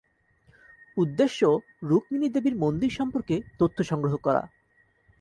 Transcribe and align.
উদ্দেশ্য 0.97 1.39
রুকমিনী 1.83 2.27
দেবীর 2.29 2.55
মন্দির 2.55 2.91
সম্পর্কে 2.91 3.35
তথ্য 3.59 3.77
সংগ্রহ 3.83 4.13
করা। 4.17 4.43